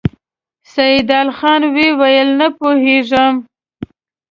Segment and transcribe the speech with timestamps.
[0.73, 3.33] سيدال خان وويل: نه پوهېږم!